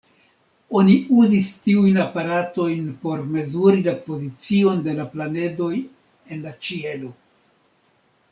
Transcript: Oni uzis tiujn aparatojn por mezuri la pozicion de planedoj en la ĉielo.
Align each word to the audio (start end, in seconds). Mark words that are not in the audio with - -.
Oni 0.77 0.93
uzis 1.23 1.49
tiujn 1.65 1.99
aparatojn 2.03 2.87
por 3.03 3.21
mezuri 3.35 3.85
la 3.89 3.95
pozicion 4.07 4.83
de 4.89 4.97
planedoj 5.13 5.71
en 5.83 6.45
la 6.49 6.57
ĉielo. 6.67 7.15